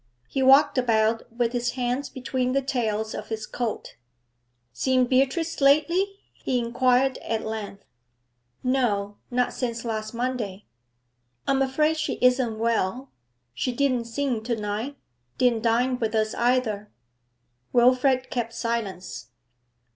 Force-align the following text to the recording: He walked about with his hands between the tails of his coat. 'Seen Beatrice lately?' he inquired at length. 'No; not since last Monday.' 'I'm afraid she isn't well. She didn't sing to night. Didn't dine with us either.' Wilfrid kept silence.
He 0.27 0.41
walked 0.41 0.79
about 0.79 1.31
with 1.31 1.53
his 1.53 1.73
hands 1.73 2.09
between 2.09 2.53
the 2.53 2.61
tails 2.63 3.13
of 3.13 3.27
his 3.27 3.45
coat. 3.45 3.97
'Seen 4.73 5.05
Beatrice 5.05 5.61
lately?' 5.61 6.17
he 6.33 6.57
inquired 6.57 7.19
at 7.19 7.45
length. 7.45 7.85
'No; 8.63 9.17
not 9.29 9.53
since 9.53 9.85
last 9.85 10.15
Monday.' 10.15 10.65
'I'm 11.47 11.61
afraid 11.61 11.97
she 11.97 12.13
isn't 12.19 12.57
well. 12.57 13.11
She 13.53 13.71
didn't 13.71 14.05
sing 14.05 14.41
to 14.45 14.55
night. 14.55 14.97
Didn't 15.37 15.61
dine 15.61 15.99
with 15.99 16.15
us 16.15 16.33
either.' 16.33 16.89
Wilfrid 17.71 18.31
kept 18.31 18.53
silence. 18.53 19.27